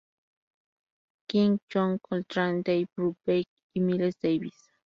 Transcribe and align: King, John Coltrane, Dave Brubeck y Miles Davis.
King, 1.27 1.59
John 1.69 1.99
Coltrane, 1.99 2.63
Dave 2.63 2.87
Brubeck 2.97 3.45
y 3.75 3.81
Miles 3.81 4.15
Davis. 4.19 4.57